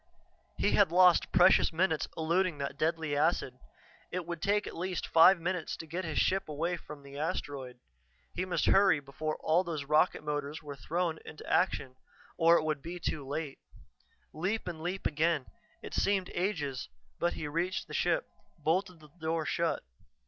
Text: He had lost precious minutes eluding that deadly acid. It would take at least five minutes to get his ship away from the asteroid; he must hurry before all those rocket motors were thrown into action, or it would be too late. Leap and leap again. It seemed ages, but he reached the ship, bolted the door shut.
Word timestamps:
He 0.57 0.71
had 0.71 0.91
lost 0.91 1.31
precious 1.31 1.71
minutes 1.71 2.07
eluding 2.17 2.57
that 2.57 2.75
deadly 2.75 3.15
acid. 3.15 3.59
It 4.09 4.25
would 4.25 4.41
take 4.41 4.65
at 4.65 4.75
least 4.75 5.05
five 5.05 5.39
minutes 5.39 5.77
to 5.77 5.85
get 5.85 6.03
his 6.05 6.17
ship 6.17 6.49
away 6.49 6.75
from 6.75 7.03
the 7.03 7.19
asteroid; 7.19 7.77
he 8.33 8.43
must 8.43 8.65
hurry 8.65 8.99
before 8.99 9.37
all 9.43 9.63
those 9.63 9.85
rocket 9.85 10.23
motors 10.23 10.63
were 10.63 10.75
thrown 10.75 11.19
into 11.23 11.47
action, 11.47 11.97
or 12.35 12.57
it 12.57 12.63
would 12.63 12.81
be 12.81 12.99
too 12.99 13.23
late. 13.27 13.59
Leap 14.33 14.67
and 14.67 14.81
leap 14.81 15.05
again. 15.05 15.45
It 15.83 15.93
seemed 15.93 16.31
ages, 16.33 16.89
but 17.19 17.33
he 17.33 17.47
reached 17.47 17.87
the 17.87 17.93
ship, 17.93 18.27
bolted 18.57 19.01
the 19.01 19.09
door 19.19 19.45
shut. 19.45 19.83